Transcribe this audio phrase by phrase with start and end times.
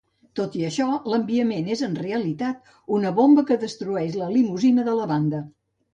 [0.37, 5.07] Tot i això, l'enviament és en realitat una bomba que destrueix la limusina de la
[5.13, 5.45] banda.